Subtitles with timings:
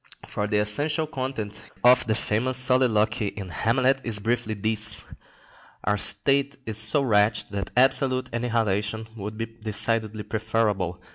[0.33, 5.03] The essential content of the famous soliloquy in "Hamlet" is briefly this:
[5.83, 11.03] Our state is so wretched that absolute annihilation would be decidedly preferable.